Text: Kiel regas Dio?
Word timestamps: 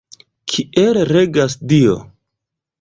Kiel 0.53 0.97
regas 1.13 1.59
Dio? 1.75 1.97